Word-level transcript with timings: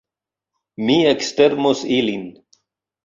Mi 0.87 0.95
ekstermos 1.11 1.85
ilin! 1.99 2.27